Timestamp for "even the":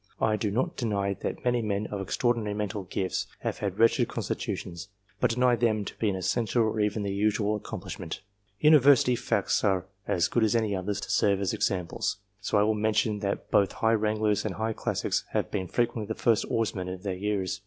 6.79-7.13